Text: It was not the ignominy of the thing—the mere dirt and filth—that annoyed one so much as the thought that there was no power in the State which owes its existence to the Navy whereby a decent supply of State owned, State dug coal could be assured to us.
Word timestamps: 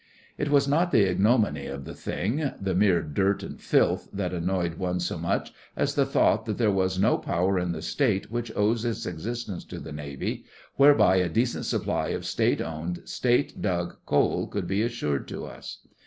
It 0.35 0.49
was 0.49 0.67
not 0.67 0.89
the 0.91 1.07
ignominy 1.07 1.67
of 1.67 1.85
the 1.85 1.93
thing—the 1.93 2.73
mere 2.73 3.03
dirt 3.03 3.43
and 3.43 3.61
filth—that 3.61 4.33
annoyed 4.33 4.79
one 4.79 4.99
so 4.99 5.15
much 5.19 5.53
as 5.75 5.93
the 5.93 6.07
thought 6.07 6.47
that 6.47 6.57
there 6.57 6.71
was 6.71 6.97
no 6.97 7.19
power 7.19 7.59
in 7.59 7.71
the 7.71 7.83
State 7.83 8.31
which 8.31 8.51
owes 8.55 8.83
its 8.83 9.05
existence 9.05 9.63
to 9.65 9.77
the 9.79 9.91
Navy 9.93 10.43
whereby 10.75 11.17
a 11.17 11.29
decent 11.29 11.65
supply 11.65 12.07
of 12.07 12.25
State 12.25 12.61
owned, 12.61 13.03
State 13.07 13.61
dug 13.61 13.97
coal 14.07 14.47
could 14.47 14.65
be 14.65 14.81
assured 14.81 15.27
to 15.27 15.45
us. 15.45 15.85